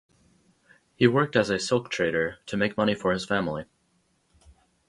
He 0.95 1.05
worked 1.05 1.35
as 1.35 1.51
a 1.51 1.59
silk 1.59 1.91
trader 1.91 2.39
to 2.47 2.57
make 2.57 2.75
money 2.75 2.95
for 2.95 3.13
his 3.13 3.23
family. 3.23 3.65